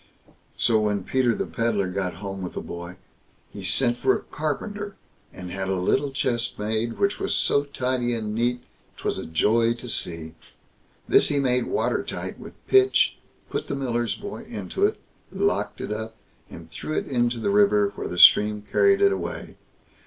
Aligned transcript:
So 0.57 0.79
when 0.79 1.03
Peter 1.03 1.35
the 1.35 1.45
Pedlar 1.45 1.87
got 1.87 2.15
home 2.15 2.41
with 2.41 2.53
the 2.53 2.61
boy, 2.61 2.95
he 3.51 3.61
sent 3.61 3.97
for 3.97 4.15
a 4.17 4.23
carpenter, 4.23 4.95
and 5.31 5.51
had 5.51 5.69
a 5.69 5.75
little 5.75 6.09
chest 6.09 6.57
made, 6.57 6.97
which 6.97 7.19
was 7.19 7.35
so 7.35 7.65
tidy 7.65 8.15
and 8.15 8.33
neat, 8.33 8.63
'twas 8.97 9.19
a 9.19 9.27
joy 9.27 9.75
to 9.75 9.87
see. 9.87 10.33
This 11.07 11.29
he 11.29 11.37
made 11.39 11.67
water 11.67 12.01
tight 12.01 12.39
with 12.39 12.53
pitch, 12.65 13.19
put 13.51 13.67
the 13.67 13.75
miller's 13.75 14.15
boy 14.15 14.41
into 14.41 14.87
it, 14.87 14.99
locked 15.31 15.79
it 15.79 15.91
up, 15.91 16.15
and 16.49 16.71
threw 16.71 16.97
it 16.97 17.05
into 17.05 17.37
the 17.37 17.51
river, 17.51 17.93
where 17.95 18.07
the 18.07 18.17
stream 18.17 18.63
carried 18.71 19.01
it 19.01 19.11
away. 19.11 19.55